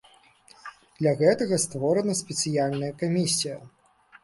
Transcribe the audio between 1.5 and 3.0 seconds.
створана спецыяльная